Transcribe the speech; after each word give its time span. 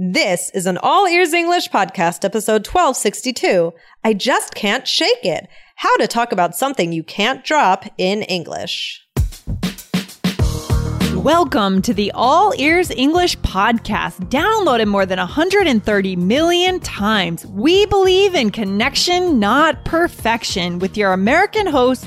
This 0.00 0.50
is 0.54 0.66
an 0.66 0.78
All 0.78 1.08
Ears 1.08 1.32
English 1.32 1.70
podcast, 1.70 2.24
episode 2.24 2.64
1262. 2.64 3.72
I 4.04 4.14
just 4.14 4.54
can't 4.54 4.86
shake 4.86 5.24
it. 5.24 5.48
How 5.74 5.96
to 5.96 6.06
talk 6.06 6.30
about 6.30 6.54
something 6.54 6.92
you 6.92 7.02
can't 7.02 7.44
drop 7.44 7.84
in 7.98 8.22
English. 8.22 9.04
Welcome 11.16 11.82
to 11.82 11.92
the 11.92 12.12
All 12.14 12.54
Ears 12.56 12.92
English 12.92 13.38
podcast, 13.38 14.30
downloaded 14.30 14.86
more 14.86 15.04
than 15.04 15.18
130 15.18 16.14
million 16.14 16.78
times. 16.78 17.44
We 17.46 17.84
believe 17.86 18.36
in 18.36 18.50
connection, 18.50 19.40
not 19.40 19.84
perfection, 19.84 20.78
with 20.78 20.96
your 20.96 21.12
American 21.12 21.66
host, 21.66 22.06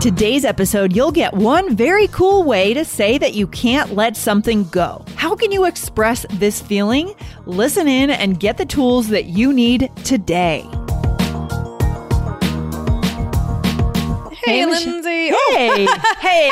Today's 0.00 0.46
episode, 0.46 0.96
you'll 0.96 1.12
get 1.12 1.34
one 1.34 1.76
very 1.76 2.06
cool 2.08 2.42
way 2.42 2.72
to 2.72 2.86
say 2.86 3.18
that 3.18 3.34
you 3.34 3.46
can't 3.46 3.94
let 3.94 4.16
something 4.16 4.64
go. 4.70 5.04
How 5.16 5.36
can 5.36 5.52
you 5.52 5.66
express 5.66 6.24
this 6.30 6.62
feeling? 6.62 7.14
Listen 7.44 7.86
in 7.86 8.08
and 8.08 8.40
get 8.40 8.56
the 8.56 8.64
tools 8.64 9.08
that 9.08 9.26
you 9.26 9.52
need 9.52 9.90
today. 10.04 10.60
Hey, 14.42 14.64
Mich- 14.64 14.86
Lindsay. 14.86 15.30
Oh. 15.34 15.46
Hey, 15.52 15.84
hey, 15.84 15.86
hey, 16.20 16.48
hey, 16.48 16.50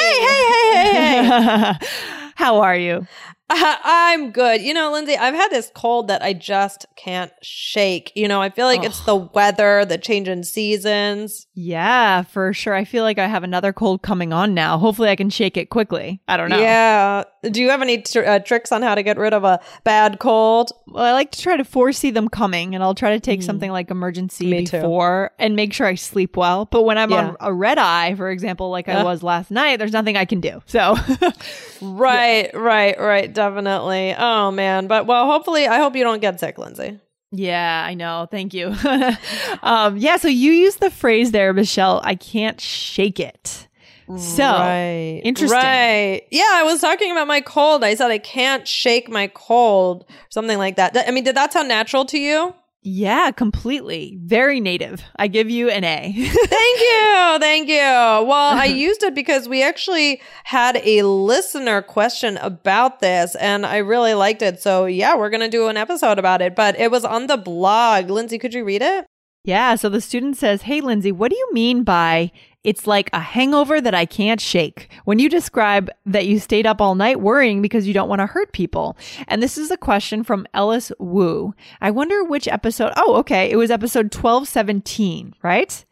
hey, 0.75 1.25
hey, 1.25 1.73
hey. 1.81 1.87
How 2.37 2.61
are 2.61 2.77
you? 2.77 3.07
I'm 3.51 4.31
good. 4.31 4.61
You 4.61 4.75
know, 4.75 4.93
Lindsay, 4.93 5.17
I've 5.17 5.35
had 5.35 5.49
this 5.49 5.71
cold 5.75 6.09
that 6.09 6.23
I 6.23 6.35
just 6.35 6.85
can't 6.97 7.33
shake. 7.43 8.13
You 8.15 8.29
know, 8.29 8.43
I 8.43 8.51
feel 8.51 8.67
like 8.67 8.85
it's 8.85 9.01
the 9.01 9.17
weather, 9.17 9.85
the 9.87 9.97
change 9.97 10.29
in 10.29 10.45
seasons. 10.45 11.47
Yeah, 11.55 12.23
for 12.23 12.53
sure. 12.53 12.75
I 12.75 12.85
feel 12.85 13.05
like 13.05 13.19
I 13.19 13.27
have 13.27 13.45
another 13.45 13.73
cold 13.73 14.03
coming 14.03 14.33
on 14.33 14.53
now. 14.53 14.77
Hopefully, 14.77 15.09
I 15.09 15.17
can 15.17 15.31
shake 15.31 15.57
it 15.57 15.71
quickly. 15.71 16.21
I 16.29 16.37
don't 16.37 16.51
know. 16.51 16.59
Yeah. 16.59 17.25
Do 17.42 17.61
you 17.61 17.70
have 17.70 17.83
any 17.83 18.03
tr- 18.03 18.25
uh, 18.25 18.39
tricks 18.41 18.72
on 18.72 18.83
how 18.83 18.94
to 18.97 19.03
get 19.03 19.17
rid 19.17 19.33
of 19.33 19.44
a 19.44 19.61
bad 19.84 20.19
cold? 20.19 20.72
Well, 20.89 21.05
I 21.05 21.12
like 21.12 21.31
to 21.33 21.41
try 21.41 21.56
to 21.56 21.64
foresee 21.64 22.11
them 22.11 22.28
coming, 22.28 22.75
and 22.75 22.83
I'll 22.83 22.94
try 22.97 23.11
to 23.11 23.20
take 23.20 23.42
something 23.42 23.70
like 23.70 23.89
Emergen-C 23.89 24.44
Mm. 24.47 24.50
Me 24.50 24.64
too. 24.67 24.78
before 24.78 25.31
and 25.39 25.55
make 25.55 25.72
sure 25.72 25.86
I 25.86 25.94
sleep 25.94 26.36
well. 26.36 26.64
But 26.64 26.83
when 26.83 26.98
I'm 26.98 27.11
Yeah. 27.11 27.28
on 27.28 27.36
a 27.41 27.53
red 27.53 27.78
eye, 27.78 28.14
for 28.16 28.31
example, 28.31 28.70
like 28.70 28.89
I 28.89 28.94
Uh. 28.94 29.05
was 29.05 29.22
last 29.22 29.50
night, 29.53 29.78
there's 29.78 29.92
nothing 29.92 30.16
I 30.16 30.25
can 30.25 30.41
do. 30.41 30.62
So, 30.66 30.97
Right, 31.81 32.50
right, 32.55 32.98
right. 32.98 33.33
Definitely. 33.33 34.14
Oh, 34.19 34.50
man. 34.50 34.86
But 34.89 35.06
well, 35.06 35.27
hopefully, 35.27 35.66
I 35.69 35.78
hope 35.78 35.94
you 35.94 36.03
don't 36.05 36.20
get 36.20 36.41
sick, 36.41 36.59
Lindsay. 36.59 36.98
yeah, 37.31 37.84
I 37.86 37.94
know. 37.94 38.27
Thank 38.31 38.53
you. 38.55 38.75
um, 39.62 39.97
yeah, 39.97 40.16
so 40.16 40.28
you 40.28 40.50
used 40.53 40.81
the 40.81 40.91
phrase 40.91 41.31
there, 41.31 41.53
Michelle. 41.53 42.00
I 42.03 42.14
can't 42.16 42.61
shake 42.61 43.20
it. 43.20 43.68
So 44.17 44.42
right. 44.42 45.20
interesting. 45.25 45.59
Right. 45.59 46.23
Yeah, 46.31 46.51
I 46.51 46.62
was 46.64 46.81
talking 46.81 47.12
about 47.12 47.28
my 47.28 47.41
cold. 47.41 47.84
I 47.84 47.95
said 47.95 48.11
I 48.11 48.19
can't 48.19 48.67
shake 48.67 49.11
my 49.11 49.27
cold, 49.28 50.06
something 50.31 50.56
like 50.56 50.77
that. 50.77 50.97
I 51.06 51.11
mean, 51.11 51.25
did 51.25 51.37
that 51.37 51.53
sound 51.53 51.69
natural 51.69 52.05
to 52.06 52.19
you? 52.19 52.55
yeah, 52.83 53.33
completely, 53.33 54.19
very 54.23 54.61
native. 54.61 55.03
I 55.17 55.27
give 55.27 55.50
you 55.50 55.69
an 55.69 55.84
A. 55.84 56.12
Thank 56.12 56.81
you. 56.81 57.39
Thank 57.39 57.69
you. 57.69 57.77
Well, 57.77 58.56
I 58.56 58.65
used 58.77 59.03
it 59.03 59.15
because 59.15 59.48
we 59.48 59.62
actually 59.62 60.22
had 60.45 60.81
a 60.84 61.03
listener 61.03 61.83
question 61.83 62.38
about 62.38 63.00
this 63.00 63.34
and 63.37 63.66
I 63.66 63.78
really 63.78 64.15
liked 64.15 64.43
it. 64.43 64.62
So, 64.62 64.87
yeah, 64.87 65.16
we're 65.16 65.31
going 65.31 65.41
to 65.41 65.49
do 65.49 65.69
an 65.69 65.77
episode 65.77 66.19
about 66.19 66.41
it, 66.41 66.54
but 66.54 66.78
it 66.78 66.91
was 66.91 67.04
on 67.04 67.27
the 67.27 67.37
blog. 67.37 68.10
Lindsay, 68.10 68.38
could 68.38 68.54
you 68.54 68.65
read 68.65 68.83
it? 68.83 69.06
Yeah. 69.48 69.76
So 69.76 69.88
the 69.88 70.03
student 70.03 70.36
says, 70.36 70.60
Hey, 70.60 70.82
Lindsay, 70.82 71.10
what 71.10 71.31
do 71.31 71.36
you 71.38 71.48
mean 71.54 71.82
by 71.82 72.32
it's 72.64 72.86
like 72.86 73.09
a 73.14 73.19
hangover 73.19 73.81
that 73.81 73.94
I 73.94 74.04
can't 74.04 74.42
shake? 74.42 74.91
When 75.06 75.19
you 75.19 75.31
describe 75.31 75.88
that 76.04 76.26
you 76.26 76.38
stayed 76.38 76.66
up 76.66 76.82
all 76.82 76.94
night 76.94 77.22
worrying 77.22 77.62
because 77.62 77.86
you 77.86 77.94
don't 77.94 78.10
want 78.10 78.19
to 78.20 78.26
hurt 78.26 78.53
people. 78.53 78.98
And 79.26 79.42
this 79.42 79.56
is 79.56 79.70
a 79.70 79.78
question 79.78 80.22
from 80.22 80.47
Ellis 80.53 80.92
Wu. 80.98 81.54
I 81.81 81.91
wonder 81.91 82.22
which 82.22 82.47
episode. 82.47 82.92
Oh, 82.98 83.16
okay. 83.20 83.50
It 83.50 83.56
was 83.56 83.70
episode 83.70 84.14
1217, 84.14 85.34
right? 85.42 85.82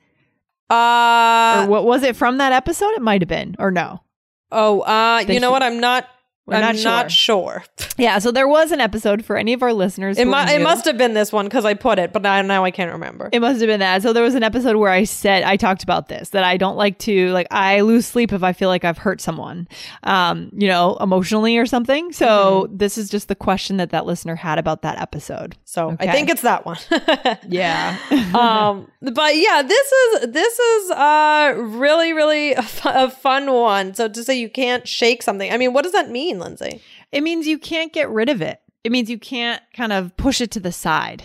Uh, 0.68 1.62
or 1.64 1.70
what 1.70 1.86
was 1.86 2.02
it 2.02 2.14
from 2.14 2.36
that 2.36 2.52
episode? 2.52 2.90
It 2.90 3.00
might 3.00 3.22
have 3.22 3.28
been, 3.28 3.56
or 3.58 3.70
no. 3.70 4.02
oh, 4.52 4.80
uh, 4.80 5.24
you 5.26 5.40
know 5.40 5.50
what? 5.50 5.62
I'm 5.62 5.80
not, 5.80 6.06
We're 6.46 6.54
I'm 6.56 6.76
not 6.76 6.82
not 6.84 7.10
sure. 7.10 7.64
Yeah. 7.98 8.18
So 8.20 8.30
there 8.30 8.46
was 8.46 8.70
an 8.72 8.80
episode 8.80 9.24
for 9.24 9.36
any 9.36 9.52
of 9.52 9.62
our 9.62 9.72
listeners. 9.72 10.16
It, 10.16 10.26
mu- 10.26 10.32
it 10.36 10.60
must 10.62 10.84
have 10.84 10.96
been 10.96 11.12
this 11.14 11.32
one 11.32 11.46
because 11.46 11.64
I 11.64 11.74
put 11.74 11.98
it, 11.98 12.12
but 12.12 12.22
now, 12.22 12.40
now 12.42 12.64
I 12.64 12.70
can't 12.70 12.92
remember. 12.92 13.28
It 13.32 13.40
must 13.40 13.60
have 13.60 13.66
been 13.66 13.80
that. 13.80 14.02
So 14.02 14.12
there 14.12 14.22
was 14.22 14.34
an 14.36 14.42
episode 14.44 14.76
where 14.76 14.90
I 14.92 15.04
said 15.04 15.42
I 15.42 15.56
talked 15.56 15.82
about 15.82 16.08
this 16.08 16.28
that 16.30 16.44
I 16.44 16.56
don't 16.56 16.76
like 16.76 16.98
to 17.00 17.30
like 17.32 17.48
I 17.50 17.80
lose 17.80 18.06
sleep 18.06 18.32
if 18.32 18.42
I 18.44 18.52
feel 18.52 18.68
like 18.68 18.84
I've 18.84 18.98
hurt 18.98 19.20
someone, 19.20 19.66
um, 20.04 20.50
you 20.56 20.68
know, 20.68 20.96
emotionally 21.00 21.56
or 21.58 21.66
something. 21.66 22.12
So 22.12 22.68
this 22.70 22.96
is 22.96 23.08
just 23.10 23.26
the 23.28 23.34
question 23.34 23.78
that 23.78 23.90
that 23.90 24.06
listener 24.06 24.36
had 24.36 24.58
about 24.58 24.82
that 24.82 25.00
episode. 25.00 25.56
so 25.64 25.90
Okay. 25.92 26.08
I 26.08 26.12
think 26.12 26.30
it's 26.30 26.42
that 26.42 26.64
one. 26.64 26.78
Yeah. 27.48 27.96
um 28.34 28.90
but 29.00 29.36
yeah 29.36 29.62
this 29.62 29.92
is 29.92 30.32
this 30.32 30.58
is 30.58 30.90
uh 30.90 31.54
really 31.56 32.12
really 32.12 32.52
a, 32.52 32.62
fu- 32.62 32.88
a 32.88 33.10
fun 33.10 33.52
one 33.52 33.94
so 33.94 34.08
to 34.08 34.22
say 34.24 34.38
you 34.38 34.48
can't 34.48 34.86
shake 34.88 35.22
something 35.22 35.52
i 35.52 35.56
mean 35.56 35.72
what 35.72 35.82
does 35.82 35.92
that 35.92 36.10
mean 36.10 36.35
lindsay 36.38 36.80
it 37.12 37.22
means 37.22 37.47
you 37.47 37.58
can't 37.58 37.92
get 37.92 38.10
rid 38.10 38.28
of 38.28 38.42
it. 38.42 38.60
It 38.84 38.92
means 38.92 39.10
you 39.10 39.19
can't 39.19 39.62
kind 39.74 39.92
of 39.92 40.16
push 40.16 40.41
it 40.41 40.50
to 40.52 40.60
the 40.60 40.72
side. 40.72 41.24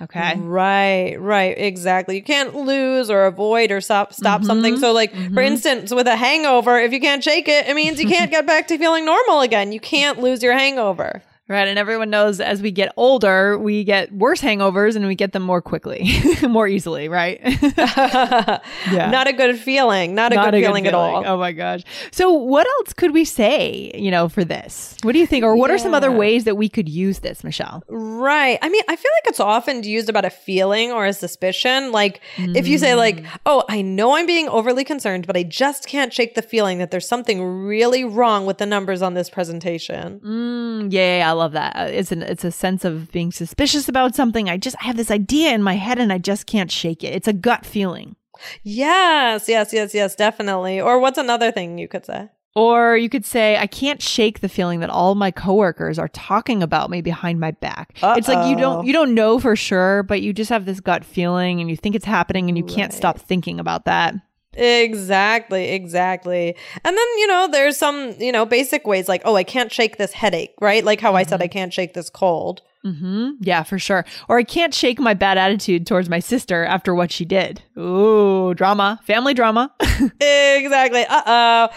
Okay. 0.00 0.34
right 0.36 1.14
right 1.20 1.56
exactly 1.56 2.16
you 2.16 2.24
can't 2.24 2.56
lose 2.56 3.08
or 3.08 3.26
avoid 3.26 3.70
or 3.70 3.80
stop 3.80 4.12
stop 4.12 4.40
mm-hmm, 4.40 4.46
something 4.48 4.76
so 4.78 4.90
like 4.90 5.12
for 5.12 5.18
mm-hmm. 5.18 5.38
instance 5.38 5.94
with 5.94 6.08
a 6.08 6.16
hangover 6.16 6.76
if 6.80 6.92
you 6.92 6.98
can't 6.98 7.22
shake 7.22 7.46
it 7.46 7.68
it 7.68 7.76
means 7.76 8.00
you 8.00 8.08
can't 8.08 8.28
get 8.36 8.44
back 8.44 8.66
to 8.66 8.78
feeling 8.78 9.04
normal 9.04 9.42
again 9.42 9.70
you 9.70 9.78
can't 9.78 10.18
lose 10.18 10.42
your 10.42 10.54
hangover 10.54 11.22
Right. 11.52 11.68
And 11.68 11.78
everyone 11.78 12.08
knows 12.08 12.40
as 12.40 12.62
we 12.62 12.70
get 12.70 12.92
older, 12.96 13.58
we 13.58 13.84
get 13.84 14.10
worse 14.12 14.40
hangovers 14.40 14.96
and 14.96 15.06
we 15.06 15.14
get 15.14 15.32
them 15.32 15.42
more 15.42 15.60
quickly, 15.60 16.10
more 16.48 16.66
easily. 16.66 17.08
Right. 17.08 17.40
Yeah. 18.90 19.10
not 19.10 19.26
a 19.28 19.32
good 19.32 19.58
feeling 19.58 20.14
not 20.14 20.32
a 20.32 20.36
Not 20.36 20.50
good 20.50 20.62
feeling 20.62 20.86
at 20.86 20.94
all 20.94 21.24
Oh 21.26 21.36
my 21.36 21.52
gosh. 21.52 21.82
So 22.10 22.32
what 22.32 22.66
else 22.66 22.92
could 22.92 23.12
we 23.12 23.24
say, 23.24 23.92
you 23.94 24.10
know, 24.10 24.28
for 24.28 24.44
this? 24.44 24.96
What 25.02 25.12
do 25.12 25.18
you 25.18 25.26
think? 25.26 25.44
Or 25.44 25.54
what 25.56 25.70
are 25.70 25.78
some 25.78 25.94
other 25.94 26.10
ways 26.10 26.44
that 26.44 26.56
we 26.56 26.68
could 26.68 26.88
use 26.88 27.20
this, 27.20 27.44
Michelle? 27.44 27.82
Right. 27.88 28.58
I 28.62 28.68
mean, 28.68 28.82
I 28.88 28.96
feel 28.96 29.10
like 29.22 29.30
it's 29.30 29.40
often 29.40 29.82
used 29.82 30.08
about 30.08 30.24
a 30.24 30.30
feeling 30.30 30.90
or 30.92 31.06
a 31.06 31.12
suspicion. 31.12 31.92
Like 31.92 32.20
if 32.38 32.66
you 32.66 32.78
say 32.78 32.94
like, 32.94 33.24
"Oh, 33.46 33.64
I 33.68 33.82
know 33.82 34.16
I'm 34.16 34.26
being 34.26 34.48
overly 34.48 34.84
concerned, 34.84 35.26
but 35.26 35.36
I 35.36 35.42
just 35.42 35.86
can't 35.86 36.12
shake 36.12 36.34
the 36.34 36.42
feeling 36.42 36.78
that 36.78 36.90
there's 36.90 37.06
something 37.08 37.42
really 37.42 38.04
wrong 38.04 38.46
with 38.46 38.58
the 38.58 38.66
numbers 38.66 39.02
on 39.02 39.14
this 39.14 39.28
presentation." 39.30 40.20
Mm, 40.20 40.92
yeah, 40.92 41.18
yeah, 41.18 41.30
I 41.30 41.32
love 41.42 41.52
that. 41.52 41.72
Uh, 41.76 41.88
It's 41.90 42.12
an 42.12 42.22
it's 42.22 42.44
a 42.44 42.50
sense 42.50 42.84
of 42.84 43.10
being 43.12 43.32
suspicious 43.32 43.88
about 43.88 44.14
something. 44.14 44.48
I 44.48 44.56
just 44.56 44.76
I 44.80 44.84
have 44.86 44.96
this 44.96 45.10
idea 45.10 45.52
in 45.52 45.62
my 45.62 45.74
head 45.74 45.98
and 45.98 46.12
I 46.12 46.18
just 46.18 46.46
can't 46.46 46.70
shake 46.70 47.02
it. 47.04 47.14
It's 47.14 47.28
a 47.28 47.32
gut 47.48 47.66
feeling. 47.66 48.16
Yes, 48.62 49.48
yes, 49.48 49.72
yes, 49.72 49.94
yes, 49.94 50.14
definitely. 50.16 50.80
Or 50.80 50.98
what's 50.98 51.18
another 51.18 51.50
thing 51.52 51.78
you 51.78 51.88
could 51.88 52.06
say? 52.06 52.28
Or 52.54 52.96
you 52.98 53.08
could 53.08 53.24
say, 53.24 53.56
I 53.56 53.66
can't 53.66 54.02
shake 54.02 54.40
the 54.40 54.48
feeling 54.48 54.80
that 54.80 54.90
all 54.90 55.14
my 55.14 55.30
coworkers 55.30 55.98
are 55.98 56.08
talking 56.08 56.62
about 56.62 56.90
me 56.90 57.00
behind 57.00 57.40
my 57.40 57.52
back. 57.52 57.96
It's 58.02 58.28
like 58.28 58.46
you 58.50 58.56
don't 58.56 58.86
you 58.86 58.92
don't 58.92 59.14
know 59.14 59.38
for 59.38 59.56
sure, 59.56 60.02
but 60.02 60.20
you 60.20 60.32
just 60.32 60.50
have 60.50 60.66
this 60.66 60.80
gut 60.80 61.04
feeling 61.04 61.60
and 61.60 61.70
you 61.70 61.76
think 61.76 61.94
it's 61.94 62.04
happening 62.04 62.48
and 62.50 62.58
you 62.58 62.64
can't 62.64 62.92
stop 62.92 63.18
thinking 63.18 63.58
about 63.58 63.86
that. 63.86 64.14
Exactly, 64.54 65.70
exactly. 65.70 66.56
And 66.84 66.96
then, 66.96 67.06
you 67.18 67.26
know, 67.26 67.48
there's 67.50 67.76
some, 67.76 68.14
you 68.18 68.32
know, 68.32 68.44
basic 68.46 68.86
ways 68.86 69.08
like, 69.08 69.22
"Oh, 69.24 69.34
I 69.36 69.44
can't 69.44 69.72
shake 69.72 69.96
this 69.96 70.12
headache," 70.12 70.54
right? 70.60 70.84
Like 70.84 71.00
how 71.00 71.14
I 71.14 71.22
said 71.22 71.40
I 71.42 71.48
can't 71.48 71.72
shake 71.72 71.94
this 71.94 72.10
cold. 72.10 72.62
hmm 72.82 73.30
Yeah, 73.40 73.62
for 73.62 73.78
sure. 73.78 74.04
Or 74.28 74.38
I 74.38 74.42
can't 74.44 74.74
shake 74.74 74.98
my 74.98 75.14
bad 75.14 75.38
attitude 75.38 75.86
towards 75.86 76.08
my 76.08 76.18
sister 76.18 76.64
after 76.64 76.94
what 76.94 77.12
she 77.12 77.24
did. 77.24 77.62
Ooh, 77.78 78.54
drama, 78.54 79.00
family 79.04 79.34
drama. 79.34 79.72
exactly. 80.20 81.04
Uh 81.08 81.22
oh. 81.26 81.68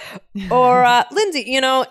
Or 0.52 0.84
uh, 0.84 1.04
Lindsay, 1.12 1.44
you 1.48 1.62
know, 1.62 1.86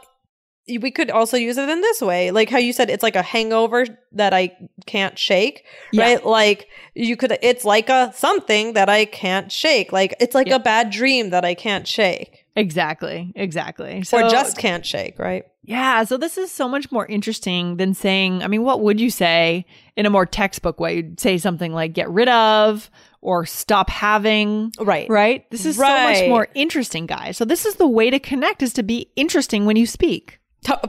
we 0.66 0.90
could 0.90 1.10
also 1.10 1.36
use 1.36 1.58
it 1.58 1.68
in 1.68 1.80
this 1.80 2.00
way, 2.00 2.30
like 2.30 2.48
how 2.48 2.58
you 2.58 2.72
said 2.72 2.88
it's 2.90 3.02
like 3.02 3.16
a 3.16 3.22
hangover 3.22 3.84
that 4.12 4.32
I 4.32 4.56
can't 4.86 5.18
shake, 5.18 5.64
Yeah. 5.92 6.04
right? 6.04 6.24
Like 6.26 6.68
you 6.94 7.16
could, 7.16 7.36
it's 7.42 7.64
like 7.64 7.88
a 7.90 8.12
something 8.14 8.72
that 8.72 8.88
I 8.88 9.04
can't 9.04 9.52
shake. 9.52 9.92
Like 9.92 10.14
it's 10.20 10.34
like 10.34 10.46
Yeah. 10.46 10.56
a 10.56 10.60
bad 10.60 10.90
dream 10.90 11.30
that 11.30 11.44
I 11.44 11.54
can't 11.54 11.86
shake. 11.86 12.46
Exactly. 12.56 13.32
Exactly. 13.34 14.04
So, 14.04 14.24
or 14.24 14.30
just 14.30 14.56
can't 14.56 14.86
shake, 14.86 15.18
right? 15.18 15.44
Yeah. 15.64 16.04
So 16.04 16.16
this 16.16 16.38
is 16.38 16.52
so 16.52 16.68
much 16.68 16.90
more 16.92 17.04
interesting 17.06 17.76
than 17.78 17.94
saying, 17.94 18.42
I 18.42 18.46
mean, 18.46 18.62
what 18.62 18.80
would 18.80 19.00
you 19.00 19.10
say 19.10 19.66
in 19.96 20.06
a 20.06 20.10
more 20.10 20.24
textbook 20.24 20.78
way? 20.80 20.96
You'd 20.96 21.18
say 21.20 21.36
something 21.36 21.72
like 21.72 21.92
get 21.94 22.08
rid 22.08 22.28
of 22.28 22.90
or 23.20 23.44
stop 23.44 23.90
having. 23.90 24.72
Right. 24.78 25.08
Right. 25.10 25.50
This 25.50 25.66
is 25.66 25.76
so 25.76 25.82
much 25.82 26.28
more 26.28 26.48
interesting, 26.54 27.06
guys. 27.06 27.36
So 27.36 27.44
this 27.44 27.66
is 27.66 27.74
the 27.74 27.88
way 27.88 28.08
to 28.10 28.18
connect 28.20 28.62
is 28.62 28.72
to 28.74 28.82
be 28.82 29.10
interesting 29.16 29.64
when 29.66 29.76
you 29.76 29.86
speak. 29.86 30.38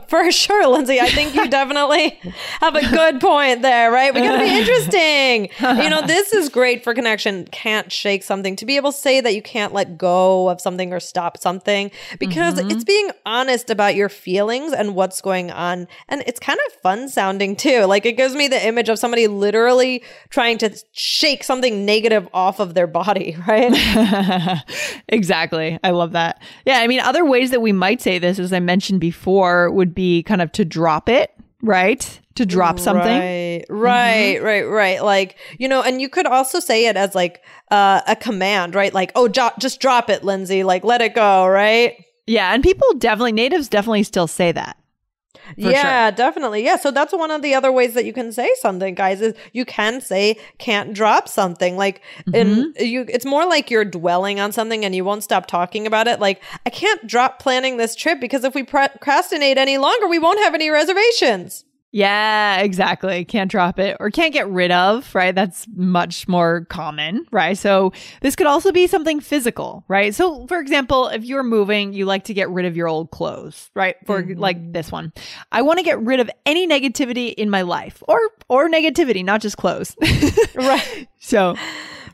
For 0.08 0.30
sure, 0.32 0.66
Lindsay. 0.66 1.00
I 1.00 1.08
think 1.08 1.34
you 1.34 1.48
definitely 1.56 2.18
have 2.60 2.74
a 2.74 2.88
good 2.88 3.20
point 3.20 3.62
there, 3.62 3.90
right? 3.90 4.14
We 4.14 4.20
gotta 4.20 4.44
be 4.44 4.50
interesting. 4.58 5.48
You 5.60 5.90
know, 5.90 6.06
this 6.06 6.32
is 6.32 6.48
great 6.48 6.82
for 6.82 6.94
connection. 6.94 7.46
Can't 7.46 7.92
shake 7.92 8.22
something. 8.22 8.56
To 8.56 8.66
be 8.66 8.76
able 8.76 8.92
to 8.92 8.98
say 8.98 9.20
that 9.20 9.34
you 9.34 9.42
can't 9.42 9.72
let 9.72 9.98
go 9.98 10.48
of 10.48 10.60
something 10.60 10.92
or 10.92 11.00
stop 11.00 11.36
something 11.36 11.90
because 12.18 12.54
mm-hmm. 12.54 12.70
it's 12.70 12.84
being 12.84 13.10
honest 13.24 13.70
about 13.70 13.94
your 13.94 14.08
feelings 14.08 14.72
and 14.72 14.94
what's 14.94 15.20
going 15.20 15.50
on. 15.50 15.86
And 16.08 16.22
it's 16.26 16.40
kind 16.40 16.58
of 16.66 16.72
fun 16.74 17.08
sounding 17.08 17.56
too. 17.56 17.84
Like 17.84 18.06
it 18.06 18.16
gives 18.16 18.34
me 18.34 18.48
the 18.48 18.64
image 18.66 18.88
of 18.88 18.98
somebody 18.98 19.26
literally 19.26 20.02
trying 20.30 20.58
to 20.58 20.76
shake 20.92 21.44
something 21.44 21.84
negative 21.84 22.28
off 22.32 22.60
of 22.60 22.74
their 22.74 22.86
body, 22.86 23.36
right? 23.46 24.62
exactly. 25.08 25.78
I 25.82 25.90
love 25.90 26.12
that. 26.12 26.40
Yeah. 26.64 26.78
I 26.78 26.86
mean, 26.86 27.00
other 27.00 27.24
ways 27.24 27.50
that 27.50 27.60
we 27.60 27.72
might 27.72 28.00
say 28.00 28.18
this, 28.18 28.38
as 28.38 28.52
I 28.52 28.60
mentioned 28.60 29.00
before, 29.00 29.65
would 29.74 29.94
be 29.94 30.22
kind 30.22 30.42
of 30.42 30.52
to 30.52 30.64
drop 30.64 31.08
it, 31.08 31.32
right? 31.62 32.20
To 32.36 32.44
drop 32.44 32.78
something. 32.78 33.06
Right, 33.06 33.64
right, 33.70 34.42
right, 34.42 34.62
right. 34.64 35.02
Like, 35.02 35.36
you 35.58 35.68
know, 35.68 35.82
and 35.82 36.00
you 36.00 36.08
could 36.08 36.26
also 36.26 36.60
say 36.60 36.86
it 36.86 36.96
as 36.96 37.14
like 37.14 37.42
uh, 37.70 38.02
a 38.06 38.14
command, 38.14 38.74
right? 38.74 38.92
Like, 38.92 39.12
oh, 39.14 39.28
jo- 39.28 39.52
just 39.58 39.80
drop 39.80 40.10
it, 40.10 40.22
Lindsay. 40.22 40.62
Like, 40.62 40.84
let 40.84 41.00
it 41.00 41.14
go, 41.14 41.46
right? 41.46 42.04
Yeah. 42.26 42.52
And 42.52 42.62
people 42.62 42.92
definitely, 42.94 43.32
natives 43.32 43.68
definitely 43.68 44.02
still 44.02 44.26
say 44.26 44.52
that. 44.52 44.76
Yeah, 45.56 46.10
definitely. 46.10 46.64
Yeah. 46.64 46.76
So 46.76 46.90
that's 46.90 47.12
one 47.12 47.30
of 47.30 47.42
the 47.42 47.54
other 47.54 47.70
ways 47.70 47.94
that 47.94 48.04
you 48.04 48.12
can 48.12 48.32
say 48.32 48.50
something, 48.60 48.94
guys, 48.94 49.20
is 49.20 49.34
you 49.52 49.64
can 49.64 50.00
say 50.00 50.36
can't 50.58 50.92
drop 50.92 51.28
something. 51.28 51.76
Like 51.76 52.02
and 52.32 52.74
mm-hmm. 52.74 52.84
you 52.84 53.04
it's 53.08 53.24
more 53.24 53.46
like 53.46 53.70
you're 53.70 53.84
dwelling 53.84 54.40
on 54.40 54.52
something 54.52 54.84
and 54.84 54.94
you 54.94 55.04
won't 55.04 55.22
stop 55.22 55.46
talking 55.46 55.86
about 55.86 56.08
it. 56.08 56.20
Like, 56.20 56.42
I 56.64 56.70
can't 56.70 57.06
drop 57.06 57.38
planning 57.38 57.76
this 57.76 57.94
trip 57.94 58.20
because 58.20 58.44
if 58.44 58.54
we 58.54 58.62
procrastinate 58.62 59.58
any 59.58 59.78
longer, 59.78 60.08
we 60.08 60.18
won't 60.18 60.38
have 60.40 60.54
any 60.54 60.70
reservations. 60.70 61.64
Yeah, 61.96 62.58
exactly. 62.58 63.24
Can't 63.24 63.50
drop 63.50 63.78
it 63.78 63.96
or 64.00 64.10
can't 64.10 64.34
get 64.34 64.46
rid 64.50 64.70
of, 64.70 65.14
right? 65.14 65.34
That's 65.34 65.66
much 65.74 66.28
more 66.28 66.66
common, 66.66 67.24
right? 67.30 67.56
So 67.56 67.94
this 68.20 68.36
could 68.36 68.46
also 68.46 68.70
be 68.70 68.86
something 68.86 69.18
physical, 69.18 69.82
right? 69.88 70.14
So 70.14 70.46
for 70.46 70.58
example, 70.58 71.08
if 71.08 71.24
you're 71.24 71.42
moving, 71.42 71.94
you 71.94 72.04
like 72.04 72.24
to 72.24 72.34
get 72.34 72.50
rid 72.50 72.66
of 72.66 72.76
your 72.76 72.86
old 72.86 73.12
clothes, 73.12 73.70
right? 73.74 73.96
For 74.04 74.22
mm-hmm. 74.22 74.38
like 74.38 74.74
this 74.74 74.92
one. 74.92 75.10
I 75.52 75.62
want 75.62 75.78
to 75.78 75.84
get 75.86 75.98
rid 76.02 76.20
of 76.20 76.28
any 76.44 76.68
negativity 76.68 77.32
in 77.32 77.48
my 77.48 77.62
life 77.62 78.02
or 78.06 78.20
or 78.50 78.68
negativity, 78.68 79.24
not 79.24 79.40
just 79.40 79.56
clothes. 79.56 79.96
Right. 80.54 81.08
so, 81.18 81.54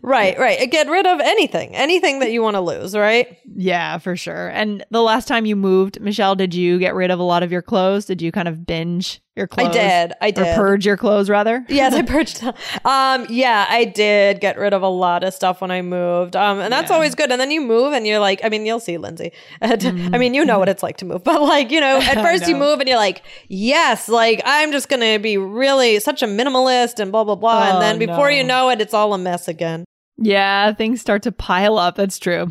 Right, 0.03 0.37
right. 0.37 0.69
Get 0.69 0.89
rid 0.89 1.07
of 1.07 1.21
anything, 1.21 1.77
anything 1.77 2.19
that 2.19 2.33
you 2.33 2.43
want 2.43 2.57
to 2.57 2.61
lose, 2.61 2.97
right? 2.97 3.39
yeah, 3.55 3.99
for 3.99 4.17
sure. 4.17 4.49
And 4.49 4.85
the 4.91 5.01
last 5.01 5.29
time 5.29 5.47
you 5.47 5.55
moved, 5.55 6.01
Michelle, 6.01 6.35
did 6.35 6.55
you 6.55 6.81
get 6.81 6.95
rid 6.97 7.13
of 7.13 7.21
a 7.21 7.23
lot 7.23 7.45
of 7.45 7.53
your 7.53 7.63
clothes? 7.63 8.05
Did 8.05 8.21
you 8.21 8.33
kind 8.33 8.49
of 8.49 8.67
binge 8.67 9.23
your 9.35 9.47
clothes? 9.47 9.69
I 9.69 9.73
did. 10.07 10.13
I 10.21 10.29
Or 10.29 10.33
did. 10.33 10.57
purge 10.57 10.85
your 10.87 10.97
clothes 10.97 11.31
rather? 11.31 11.65
yes, 11.69 11.95
I 11.95 12.03
purged. 12.15 12.43
Um, 12.85 13.27
yeah, 13.31 13.67
I 13.69 13.85
did 13.85 14.41
get 14.41 14.59
rid 14.59 14.75
of 14.75 14.83
a 14.83 14.89
lot 14.89 15.25
of 15.25 15.33
stuff 15.33 15.61
when 15.61 15.71
I 15.71 15.81
moved. 15.83 16.37
Um, 16.37 16.61
and 16.61 16.73
that's 16.73 16.91
Yeah. 16.91 16.95
always 16.97 17.15
good. 17.15 17.31
And 17.33 17.41
then 17.41 17.51
you 17.51 17.61
move 17.63 17.93
and 17.95 18.07
you're 18.07 18.19
like, 18.19 18.41
I 18.45 18.49
mean, 18.51 18.67
you'll 18.67 18.81
see, 18.81 18.99
Lindsay. 18.99 19.33
I 19.63 20.19
mean, 20.19 20.35
you 20.35 20.45
know 20.45 20.59
what 20.59 20.69
it's 20.69 20.83
like 20.83 20.99
to 20.99 21.05
move, 21.07 21.25
but 21.25 21.41
like, 21.41 21.71
you 21.71 21.81
know, 21.81 21.99
at 21.99 22.23
first 22.23 22.47
you 22.47 22.57
move 22.57 22.81
and 22.81 22.89
you're 22.89 22.99
like, 22.99 23.23
yes, 23.49 24.09
like 24.09 24.43
I'm 24.45 24.71
just 24.73 24.89
gonna 24.89 25.19
be 25.19 25.39
really 25.39 25.99
such 26.01 26.23
a 26.23 26.27
minimalist 26.27 26.99
and 27.01 27.11
blah 27.11 27.25
blah 27.25 27.35
blah. 27.37 27.59
Oh, 27.59 27.73
and 27.73 27.81
then 27.83 27.99
before 27.99 28.31
you 28.31 28.45
know 28.45 28.69
it, 28.71 28.81
it's 28.81 28.93
all 28.95 29.15
a 29.15 29.19
mess 29.19 29.49
again. 29.49 29.85
Yeah, 30.19 30.73
things 30.75 31.01
start 31.01 31.23
to 31.23 31.33
pile 31.33 31.79
up. 31.79 31.97
That's 31.97 32.19
true. 32.19 32.49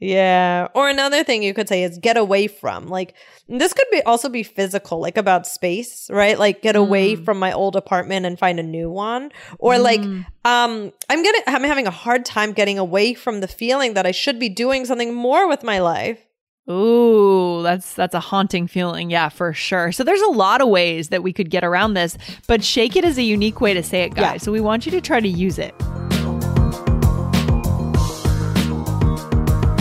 Yeah. 0.00 0.68
Or 0.74 0.88
another 0.88 1.24
thing 1.24 1.42
you 1.42 1.54
could 1.54 1.68
say 1.68 1.82
is 1.82 1.98
get 1.98 2.16
away 2.16 2.46
from. 2.46 2.86
Like 2.88 3.14
this 3.48 3.72
could 3.72 3.86
be 3.90 4.02
also 4.02 4.28
be 4.28 4.42
physical, 4.42 5.00
like 5.00 5.16
about 5.16 5.46
space, 5.46 6.10
right? 6.10 6.38
Like 6.38 6.62
get 6.62 6.76
away 6.76 7.16
from 7.16 7.38
my 7.38 7.52
old 7.52 7.76
apartment 7.76 8.26
and 8.26 8.38
find 8.38 8.58
a 8.58 8.62
new 8.62 8.90
one. 8.90 9.30
Or 9.58 9.78
like 9.78 10.00
um 10.00 10.92
I'm 11.08 11.22
gonna 11.22 11.38
I'm 11.46 11.64
having 11.64 11.86
a 11.86 11.92
hard 11.92 12.24
time 12.24 12.52
getting 12.52 12.78
away 12.78 13.14
from 13.14 13.40
the 13.40 13.48
feeling 13.48 13.94
that 13.94 14.06
I 14.06 14.10
should 14.10 14.38
be 14.38 14.48
doing 14.48 14.84
something 14.84 15.14
more 15.14 15.48
with 15.48 15.62
my 15.62 15.78
life. 15.78 16.18
Ooh, 16.70 17.62
that's 17.62 17.92
that's 17.94 18.14
a 18.14 18.20
haunting 18.20 18.66
feeling. 18.66 19.10
Yeah, 19.10 19.28
for 19.28 19.52
sure. 19.52 19.92
So 19.92 20.02
there's 20.02 20.22
a 20.22 20.28
lot 20.28 20.62
of 20.62 20.68
ways 20.68 21.10
that 21.10 21.22
we 21.22 21.32
could 21.32 21.50
get 21.50 21.62
around 21.62 21.94
this, 21.94 22.16
but 22.46 22.64
shake 22.64 22.96
it 22.96 23.04
is 23.04 23.18
a 23.18 23.22
unique 23.22 23.60
way 23.60 23.74
to 23.74 23.82
say 23.82 24.02
it, 24.02 24.14
guys. 24.14 24.22
Yeah. 24.22 24.36
So 24.38 24.52
we 24.52 24.60
want 24.60 24.86
you 24.86 24.92
to 24.92 25.00
try 25.00 25.20
to 25.20 25.28
use 25.28 25.58
it. 25.58 25.74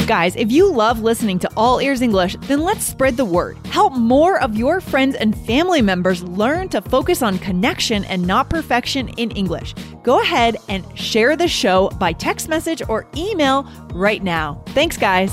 Guys, 0.07 0.35
if 0.35 0.51
you 0.51 0.69
love 0.69 0.99
listening 0.99 1.39
to 1.39 1.49
All 1.55 1.79
Ears 1.79 2.01
English, 2.01 2.35
then 2.41 2.59
let's 2.59 2.83
spread 2.83 3.15
the 3.15 3.23
word. 3.23 3.57
Help 3.67 3.93
more 3.93 4.37
of 4.41 4.57
your 4.57 4.81
friends 4.81 5.15
and 5.15 5.37
family 5.45 5.81
members 5.81 6.21
learn 6.23 6.67
to 6.69 6.81
focus 6.81 7.21
on 7.21 7.39
connection 7.39 8.03
and 8.05 8.27
not 8.27 8.49
perfection 8.49 9.07
in 9.17 9.31
English. 9.31 9.73
Go 10.03 10.21
ahead 10.21 10.57
and 10.67 10.85
share 10.99 11.37
the 11.37 11.47
show 11.47 11.89
by 11.99 12.11
text 12.11 12.49
message 12.49 12.81
or 12.89 13.07
email 13.15 13.63
right 13.93 14.21
now. 14.21 14.61
Thanks, 14.69 14.97
guys. 14.97 15.31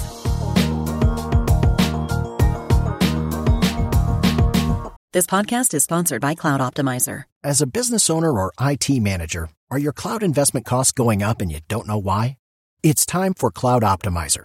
This 5.13 5.27
podcast 5.27 5.75
is 5.75 5.83
sponsored 5.83 6.21
by 6.23 6.37
Cloud 6.37 6.61
Optimizer. 6.61 7.25
As 7.43 7.61
a 7.61 7.67
business 7.67 8.09
owner 8.09 8.31
or 8.31 8.53
IT 8.61 8.89
manager, 9.01 9.51
are 9.69 9.81
your 9.81 9.93
cloud 9.93 10.23
investment 10.23 10.65
costs 10.65 10.93
going 10.93 11.25
up 11.25 11.41
and 11.41 11.51
you 11.51 11.59
don't 11.67 11.89
know 11.89 11.99
why? 11.99 12.37
It's 12.85 13.05
time 13.05 13.35
for 13.35 13.51
Cloud 13.51 13.83
Optimizer. 13.83 14.45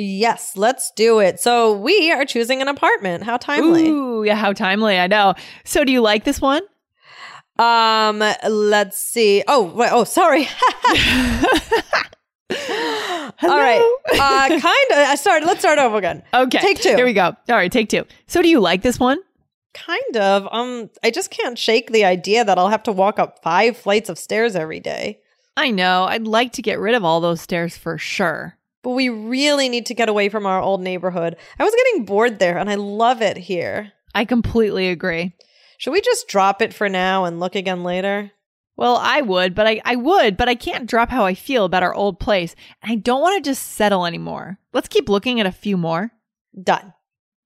Yes, 0.00 0.56
let's 0.56 0.92
do 0.92 1.18
it. 1.18 1.40
So 1.40 1.72
we 1.72 2.12
are 2.12 2.24
choosing 2.24 2.62
an 2.62 2.68
apartment. 2.68 3.24
How 3.24 3.36
timely. 3.36 3.88
Ooh, 3.88 4.22
yeah, 4.22 4.36
how 4.36 4.52
timely. 4.52 4.96
I 4.96 5.08
know. 5.08 5.34
So, 5.64 5.82
do 5.82 5.90
you 5.90 6.00
like 6.00 6.22
this 6.22 6.40
one? 6.40 6.62
Um, 7.58 8.22
let's 8.48 8.96
see. 8.96 9.42
Oh, 9.48 9.64
wait, 9.64 9.90
oh, 9.90 10.04
sorry. 10.04 10.46
All 13.42 13.58
right. 13.58 13.82
Uh, 14.12 14.48
kind 14.48 14.62
of. 14.62 14.98
I 14.98 15.16
started. 15.16 15.46
Let's 15.46 15.58
start 15.58 15.80
over 15.80 15.96
again. 15.96 16.22
Okay. 16.32 16.60
Take 16.60 16.80
two. 16.80 16.94
Here 16.94 17.04
we 17.04 17.12
go. 17.12 17.34
All 17.48 17.56
right, 17.56 17.72
take 17.72 17.88
two. 17.88 18.04
So, 18.28 18.40
do 18.40 18.48
you 18.48 18.60
like 18.60 18.82
this 18.82 19.00
one? 19.00 19.18
Kind 19.74 20.16
of. 20.16 20.46
Um, 20.52 20.90
I 21.02 21.10
just 21.10 21.32
can't 21.32 21.58
shake 21.58 21.90
the 21.90 22.04
idea 22.04 22.44
that 22.44 22.56
I'll 22.56 22.68
have 22.68 22.84
to 22.84 22.92
walk 22.92 23.18
up 23.18 23.42
five 23.42 23.76
flights 23.76 24.08
of 24.08 24.16
stairs 24.16 24.54
every 24.54 24.78
day. 24.78 25.18
I 25.56 25.72
know. 25.72 26.04
I'd 26.04 26.28
like 26.28 26.52
to 26.52 26.62
get 26.62 26.78
rid 26.78 26.94
of 26.94 27.04
all 27.04 27.20
those 27.20 27.40
stairs 27.40 27.76
for 27.76 27.98
sure. 27.98 28.57
But 28.82 28.90
we 28.90 29.08
really 29.08 29.68
need 29.68 29.86
to 29.86 29.94
get 29.94 30.08
away 30.08 30.28
from 30.28 30.46
our 30.46 30.60
old 30.60 30.80
neighborhood. 30.80 31.36
I 31.58 31.64
was 31.64 31.74
getting 31.74 32.04
bored 32.04 32.38
there, 32.38 32.58
and 32.58 32.70
I 32.70 32.76
love 32.76 33.22
it 33.22 33.36
here. 33.36 33.92
I 34.14 34.24
completely 34.24 34.88
agree. 34.88 35.34
Should 35.78 35.92
we 35.92 36.00
just 36.00 36.28
drop 36.28 36.62
it 36.62 36.74
for 36.74 36.88
now 36.88 37.24
and 37.24 37.40
look 37.40 37.54
again 37.54 37.84
later? 37.84 38.32
Well, 38.76 38.96
I 38.96 39.22
would, 39.22 39.56
but 39.56 39.66
I, 39.66 39.80
I 39.84 39.96
would, 39.96 40.36
but 40.36 40.48
I 40.48 40.54
can't 40.54 40.88
drop 40.88 41.10
how 41.10 41.24
I 41.24 41.34
feel 41.34 41.64
about 41.64 41.82
our 41.82 41.94
old 41.94 42.20
place. 42.20 42.54
And 42.82 42.92
I 42.92 42.94
don't 42.94 43.20
want 43.20 43.42
to 43.42 43.50
just 43.50 43.72
settle 43.72 44.06
anymore. 44.06 44.58
Let's 44.72 44.88
keep 44.88 45.08
looking 45.08 45.40
at 45.40 45.46
a 45.46 45.52
few 45.52 45.76
more. 45.76 46.12
Done. 46.60 46.94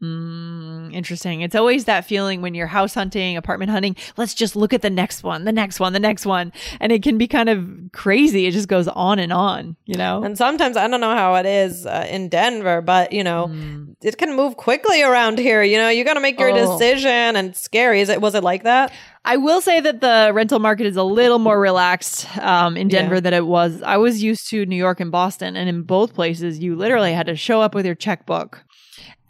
Mm, 0.03 0.93
interesting. 0.93 1.43
It's 1.43 1.55
always 1.55 1.85
that 1.85 2.05
feeling 2.05 2.43
when 2.43 2.55
you're 2.55 2.67
house 2.67 2.93
hunting, 2.93 3.37
apartment 3.37 3.71
hunting. 3.71 3.95
Let's 4.17 4.35
just 4.35 4.57
look 4.57 4.73
at 4.73 4.83
the 4.83 4.91
next 4.91 5.23
one, 5.23 5.45
the 5.45 5.53
next 5.53 5.79
one, 5.79 5.93
the 5.93 6.01
next 6.01 6.27
one. 6.27 6.53
And 6.81 6.91
it 6.91 7.05
can 7.05 7.19
be 7.19 7.29
kind 7.29 7.49
of 7.49 7.65
crazy. 7.93 8.47
It 8.47 8.51
just 8.51 8.67
goes 8.67 8.89
on 8.89 9.21
and 9.21 9.33
on, 9.33 9.77
you 9.85 9.95
know? 9.95 10.25
And 10.25 10.37
sometimes 10.37 10.77
I 10.77 10.89
don't 10.89 11.01
know 11.01 11.15
how 11.15 11.37
it 11.37 11.47
is 11.47 11.87
uh, 11.87 12.05
in 12.11 12.29
Denver, 12.29 12.81
but 12.81 13.13
you 13.13 13.23
know, 13.23 13.47
mm. 13.49 13.95
it 14.03 14.19
can 14.19 14.35
move 14.35 14.57
quickly 14.57 15.03
around 15.03 15.39
here. 15.39 15.63
You 15.63 15.79
know, 15.79 15.89
you 15.89 16.05
got 16.05 16.15
to 16.15 16.21
make 16.21 16.41
your 16.41 16.51
oh. 16.51 16.73
decision 16.73 17.37
and 17.37 17.57
scary. 17.57 18.01
Is 18.01 18.09
it, 18.09 18.21
was 18.21 18.35
it 18.35 18.43
like 18.43 18.65
that? 18.65 18.93
I 19.25 19.37
will 19.37 19.61
say 19.61 19.79
that 19.79 20.01
the 20.01 20.33
rental 20.35 20.59
market 20.59 20.87
is 20.87 20.97
a 20.97 21.05
little 21.05 21.39
more 21.39 21.61
relaxed 21.61 22.27
um, 22.39 22.77
in 22.77 22.89
Denver 22.89 23.15
yeah. 23.17 23.21
than 23.21 23.35
it 23.35 23.47
was. 23.47 23.81
I 23.83 23.99
was 23.99 24.21
used 24.21 24.51
to 24.51 24.67
New 24.67 24.75
York 24.75 24.99
and 24.99 25.13
Boston, 25.13 25.55
and 25.55 25.69
in 25.69 25.83
both 25.83 26.13
places, 26.13 26.59
you 26.59 26.75
literally 26.75 27.13
had 27.13 27.27
to 27.27 27.37
show 27.37 27.61
up 27.61 27.73
with 27.73 27.87
your 27.87 27.95
checkbook 27.95 28.65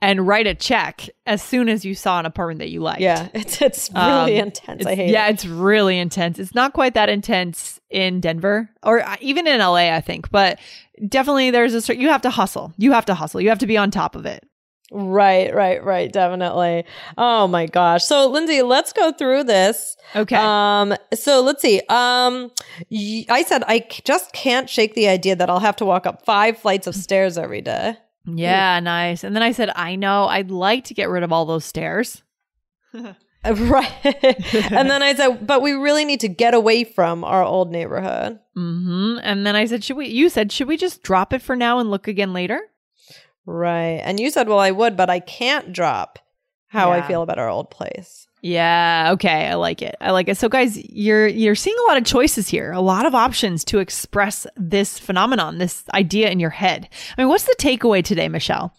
and 0.02 0.26
write 0.26 0.48
a 0.48 0.54
check 0.54 1.08
as 1.26 1.40
soon 1.40 1.68
as 1.68 1.84
you 1.84 1.94
saw 1.94 2.18
an 2.18 2.26
apartment 2.26 2.58
that 2.58 2.68
you 2.68 2.80
liked. 2.80 3.00
Yeah, 3.00 3.28
it's 3.34 3.62
it's 3.62 3.90
really 3.94 4.38
um, 4.38 4.46
intense. 4.48 4.80
It's, 4.80 4.86
I 4.86 4.94
hate 4.96 5.10
yeah, 5.10 5.28
it. 5.28 5.34
it's 5.34 5.46
really 5.46 5.98
intense. 5.98 6.38
It's 6.38 6.54
not 6.54 6.74
quite 6.74 6.94
that 6.94 7.08
intense 7.08 7.80
in 7.88 8.20
Denver 8.20 8.68
or 8.82 9.00
uh, 9.00 9.16
even 9.20 9.46
in 9.46 9.60
LA, 9.60 9.94
I 9.94 10.00
think, 10.00 10.30
but 10.30 10.58
definitely 11.08 11.50
there's 11.50 11.88
a 11.88 11.96
you 11.96 12.08
have 12.08 12.22
to 12.22 12.30
hustle. 12.30 12.74
You 12.76 12.92
have 12.92 13.06
to 13.06 13.14
hustle. 13.14 13.40
You 13.40 13.48
have 13.48 13.60
to 13.60 13.66
be 13.66 13.78
on 13.78 13.90
top 13.90 14.16
of 14.16 14.26
it. 14.26 14.46
Right, 14.94 15.54
right, 15.54 15.82
right. 15.82 16.12
Definitely. 16.12 16.84
Oh 17.16 17.48
my 17.48 17.64
gosh. 17.64 18.04
So, 18.04 18.28
Lindsay, 18.28 18.60
let's 18.60 18.92
go 18.92 19.10
through 19.10 19.44
this. 19.44 19.96
Okay. 20.14 20.36
Um. 20.36 20.94
So 21.14 21.40
let's 21.40 21.62
see. 21.62 21.80
Um. 21.88 22.50
Y- 22.90 23.24
I 23.30 23.42
said 23.44 23.62
I 23.66 23.86
just 24.04 24.32
can't 24.32 24.68
shake 24.68 24.94
the 24.94 25.08
idea 25.08 25.34
that 25.36 25.48
I'll 25.48 25.60
have 25.60 25.76
to 25.76 25.86
walk 25.86 26.06
up 26.06 26.26
five 26.26 26.58
flights 26.58 26.86
of 26.86 26.94
stairs 26.94 27.38
every 27.38 27.62
day. 27.62 27.96
Yeah, 28.26 28.80
nice. 28.80 29.24
And 29.24 29.34
then 29.34 29.42
I 29.42 29.52
said, 29.52 29.70
I 29.74 29.96
know, 29.96 30.26
I'd 30.26 30.50
like 30.50 30.84
to 30.84 30.94
get 30.94 31.08
rid 31.08 31.22
of 31.22 31.32
all 31.32 31.44
those 31.44 31.64
stairs. 31.64 32.22
right. 32.94 33.14
and 33.44 34.90
then 34.90 35.02
I 35.02 35.14
said, 35.14 35.46
but 35.46 35.62
we 35.62 35.72
really 35.72 36.04
need 36.04 36.20
to 36.20 36.28
get 36.28 36.54
away 36.54 36.84
from 36.84 37.24
our 37.24 37.42
old 37.42 37.70
neighborhood. 37.70 38.38
Mm-hmm. 38.56 39.18
And 39.22 39.46
then 39.46 39.56
I 39.56 39.64
said, 39.66 39.82
should 39.82 39.96
we, 39.96 40.08
you 40.08 40.28
said, 40.28 40.52
should 40.52 40.68
we 40.68 40.76
just 40.76 41.02
drop 41.02 41.32
it 41.32 41.42
for 41.42 41.56
now 41.56 41.78
and 41.78 41.90
look 41.90 42.06
again 42.06 42.32
later? 42.32 42.60
Right. 43.44 44.00
And 44.04 44.20
you 44.20 44.30
said, 44.30 44.48
well, 44.48 44.60
I 44.60 44.70
would, 44.70 44.96
but 44.96 45.10
I 45.10 45.18
can't 45.18 45.72
drop 45.72 46.18
how 46.68 46.92
yeah. 46.92 47.04
I 47.04 47.08
feel 47.08 47.22
about 47.22 47.38
our 47.38 47.48
old 47.48 47.70
place. 47.70 48.28
Yeah, 48.42 49.10
okay, 49.12 49.46
I 49.46 49.54
like 49.54 49.82
it. 49.82 49.94
I 50.00 50.10
like 50.10 50.28
it. 50.28 50.36
So 50.36 50.48
guys, 50.48 50.76
you're 50.90 51.28
you're 51.28 51.54
seeing 51.54 51.76
a 51.84 51.88
lot 51.88 51.96
of 51.96 52.04
choices 52.04 52.48
here, 52.48 52.72
a 52.72 52.80
lot 52.80 53.06
of 53.06 53.14
options 53.14 53.64
to 53.66 53.78
express 53.78 54.48
this 54.56 54.98
phenomenon, 54.98 55.58
this 55.58 55.84
idea 55.94 56.28
in 56.28 56.40
your 56.40 56.50
head. 56.50 56.88
I 57.16 57.20
mean, 57.20 57.28
what's 57.28 57.44
the 57.44 57.54
takeaway 57.56 58.04
today, 58.04 58.28
Michelle? 58.28 58.74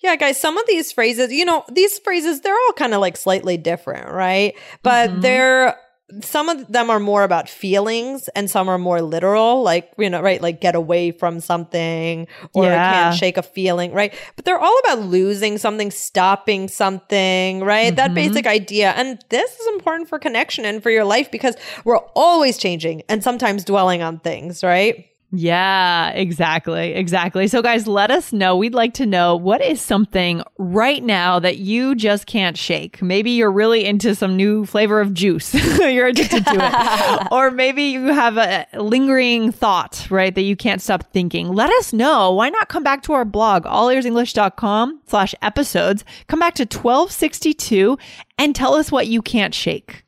Yeah, 0.00 0.16
guys, 0.16 0.40
some 0.40 0.56
of 0.56 0.66
these 0.66 0.90
phrases, 0.90 1.32
you 1.32 1.44
know, 1.44 1.64
these 1.70 1.98
phrases, 1.98 2.40
they're 2.40 2.54
all 2.54 2.72
kind 2.74 2.94
of 2.94 3.00
like 3.00 3.18
slightly 3.18 3.58
different, 3.58 4.10
right? 4.10 4.54
But 4.82 5.10
mm-hmm. 5.10 5.20
they're 5.20 5.76
some 6.20 6.50
of 6.50 6.70
them 6.70 6.90
are 6.90 7.00
more 7.00 7.22
about 7.22 7.48
feelings 7.48 8.28
and 8.28 8.50
some 8.50 8.68
are 8.68 8.76
more 8.76 9.00
literal 9.00 9.62
like 9.62 9.90
you 9.96 10.10
know 10.10 10.20
right 10.20 10.42
like 10.42 10.60
get 10.60 10.74
away 10.74 11.10
from 11.10 11.40
something 11.40 12.26
or 12.52 12.64
yeah. 12.64 12.92
can't 12.92 13.16
shake 13.16 13.38
a 13.38 13.42
feeling 13.42 13.90
right 13.92 14.14
but 14.36 14.44
they're 14.44 14.58
all 14.58 14.78
about 14.84 15.00
losing 15.00 15.56
something 15.56 15.90
stopping 15.90 16.68
something 16.68 17.60
right 17.60 17.86
mm-hmm. 17.86 17.96
that 17.96 18.12
basic 18.14 18.46
idea 18.46 18.90
and 18.92 19.18
this 19.30 19.58
is 19.58 19.66
important 19.68 20.06
for 20.06 20.18
connection 20.18 20.66
and 20.66 20.82
for 20.82 20.90
your 20.90 21.04
life 21.04 21.30
because 21.30 21.56
we're 21.84 21.98
always 22.14 22.58
changing 22.58 23.02
and 23.08 23.24
sometimes 23.24 23.64
dwelling 23.64 24.02
on 24.02 24.18
things 24.18 24.62
right 24.62 25.06
yeah, 25.36 26.10
exactly. 26.10 26.94
Exactly. 26.94 27.48
So, 27.48 27.60
guys, 27.60 27.88
let 27.88 28.10
us 28.10 28.32
know. 28.32 28.56
We'd 28.56 28.74
like 28.74 28.94
to 28.94 29.06
know 29.06 29.34
what 29.34 29.60
is 29.60 29.80
something 29.80 30.42
right 30.58 31.02
now 31.02 31.40
that 31.40 31.58
you 31.58 31.96
just 31.96 32.26
can't 32.26 32.56
shake. 32.56 33.02
Maybe 33.02 33.32
you're 33.32 33.50
really 33.50 33.84
into 33.84 34.14
some 34.14 34.36
new 34.36 34.64
flavor 34.64 35.00
of 35.00 35.12
juice. 35.12 35.52
you're 35.78 36.06
addicted 36.06 36.46
to 36.46 36.54
it. 36.56 37.28
or 37.32 37.50
maybe 37.50 37.82
you 37.84 38.06
have 38.06 38.36
a 38.36 38.66
lingering 38.74 39.50
thought, 39.50 40.06
right, 40.08 40.34
that 40.34 40.42
you 40.42 40.54
can't 40.54 40.80
stop 40.80 41.10
thinking. 41.12 41.48
Let 41.48 41.70
us 41.72 41.92
know. 41.92 42.32
Why 42.32 42.48
not 42.50 42.68
come 42.68 42.84
back 42.84 43.02
to 43.04 43.12
our 43.12 43.24
blog, 43.24 43.64
allearsenglish.com 43.64 45.00
slash 45.06 45.34
episodes. 45.42 46.04
Come 46.28 46.38
back 46.38 46.54
to 46.54 46.62
1262 46.62 47.98
and 48.38 48.54
tell 48.54 48.74
us 48.74 48.92
what 48.92 49.08
you 49.08 49.20
can't 49.20 49.54
shake. 49.54 50.03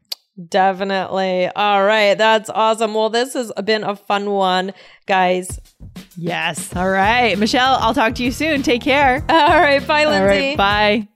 Definitely. 0.49 1.49
All 1.57 1.83
right. 1.85 2.15
That's 2.17 2.51
awesome. 2.51 2.93
Well, 2.95 3.09
this 3.09 3.33
has 3.35 3.53
been 3.65 3.85
a 3.85 3.97
fun 3.97 4.31
one, 4.31 4.75
guys. 5.07 5.61
Yes. 6.17 6.77
All 6.77 6.91
right. 6.91 7.39
Michelle, 7.39 7.77
I'll 7.81 7.95
talk 7.95 8.15
to 8.17 8.23
you 8.23 8.31
soon. 8.31 8.63
Take 8.63 8.83
care. 8.83 9.25
All 9.29 9.61
right. 9.61 9.87
Bye, 9.87 10.05
Lindsay. 10.05 10.21
All 10.21 10.27
right, 10.27 10.57
bye. 10.57 11.09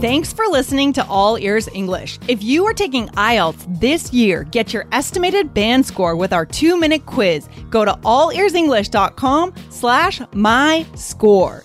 Thanks 0.00 0.32
for 0.32 0.46
listening 0.46 0.94
to 0.94 1.04
All 1.06 1.38
Ears 1.38 1.68
English. 1.74 2.18
If 2.26 2.42
you 2.42 2.64
are 2.64 2.72
taking 2.72 3.08
IELTS 3.08 3.80
this 3.80 4.14
year, 4.14 4.44
get 4.44 4.72
your 4.72 4.86
estimated 4.92 5.52
band 5.52 5.84
score 5.84 6.16
with 6.16 6.32
our 6.32 6.46
two-minute 6.46 7.04
quiz. 7.04 7.50
Go 7.68 7.84
to 7.84 7.92
allearsenglish.com 7.92 9.52
slash 9.68 10.22
my 10.32 10.86
score. 10.94 11.64